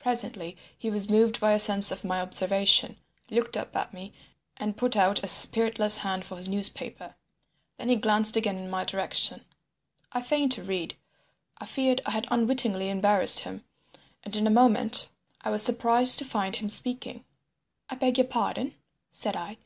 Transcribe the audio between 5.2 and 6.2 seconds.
a spiritless